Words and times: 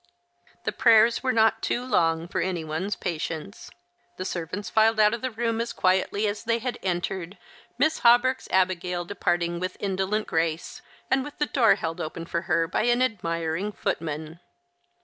The 0.63 0.71
prayers 0.71 1.21
were 1.21 1.31
not 1.31 1.61
too 1.61 1.85
long 1.85 2.27
for 2.27 2.41
any 2.41 2.63
one's 2.63 2.95
patience. 2.95 3.69
The 4.17 4.25
servants 4.25 4.67
filed 4.67 4.99
out 4.99 5.13
of 5.13 5.21
the 5.21 5.29
room 5.29 5.61
as 5.61 5.73
quietly 5.73 6.25
as 6.25 6.43
they 6.43 6.57
had 6.57 6.79
entered, 6.81 7.37
Miss 7.77 7.99
Hawberk's 7.99 8.47
Abigail 8.49 9.05
departing 9.05 9.59
with 9.59 9.75
an 9.75 9.81
indolent 9.81 10.25
grace, 10.25 10.81
and 11.11 11.23
with 11.23 11.37
the 11.37 11.45
door 11.45 11.75
held 11.75 12.01
open 12.01 12.25
for 12.25 12.41
her 12.49 12.67
by 12.67 12.85
an 12.85 13.03
admiring 13.03 13.71
footman. 13.71 14.39